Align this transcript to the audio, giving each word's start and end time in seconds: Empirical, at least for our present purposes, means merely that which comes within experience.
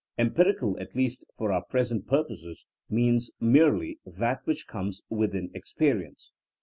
Empirical, 0.17 0.75
at 0.79 0.95
least 0.95 1.23
for 1.37 1.51
our 1.51 1.63
present 1.63 2.07
purposes, 2.07 2.65
means 2.89 3.33
merely 3.39 3.99
that 4.03 4.39
which 4.45 4.65
comes 4.65 5.03
within 5.11 5.51
experience. 5.53 6.31